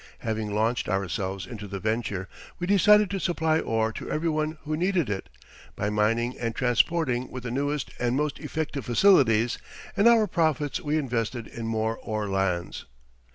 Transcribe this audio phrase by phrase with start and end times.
[0.21, 4.75] Having launched ourselves into the venture, we decided to supply ore to every one who
[4.75, 5.29] needed it,
[5.75, 9.59] by mining and transporting with the newest and most effective facilities,
[9.95, 12.85] and our profits we invested in more ore lands.